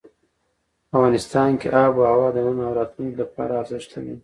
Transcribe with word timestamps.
افغانستان 0.95 1.49
کې 1.59 1.67
آب 1.83 1.93
وهوا 1.97 2.27
د 2.33 2.37
نن 2.45 2.57
او 2.67 2.71
راتلونکي 2.79 3.15
لپاره 3.23 3.53
ارزښت 3.61 3.89
لري. 3.95 4.13